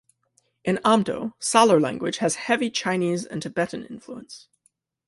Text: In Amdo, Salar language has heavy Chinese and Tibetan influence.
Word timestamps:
In 0.65 0.77
Amdo, 0.77 1.33
Salar 1.37 1.79
language 1.79 2.17
has 2.17 2.33
heavy 2.33 2.71
Chinese 2.71 3.23
and 3.27 3.39
Tibetan 3.39 3.85
influence. 3.85 4.47